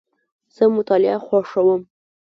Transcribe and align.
زه 0.55 0.63
مطالعه 0.77 1.17
خوښوم. 1.25 1.81